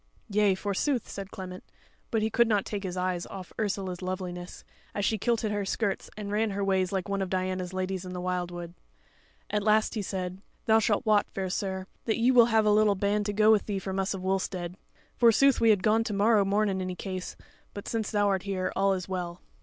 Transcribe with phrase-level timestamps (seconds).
[0.31, 1.63] "Yea, forsooth," said Clement;
[2.09, 4.63] but he could not take his eyes off Ursula's loveliness,
[4.95, 8.11] as she kilted her skirts and ran her ways like one of Diana's ladies in
[8.11, 8.73] the wildwood.
[9.51, 12.95] At last he said, "Thou shalt wot, fair sir, that ye will have a little
[12.95, 14.75] band to go with thee from us of Wulstead;
[15.17, 17.35] forsooth we had gone to morrow morn in any case,
[17.75, 19.39] but since thou art here, all is well."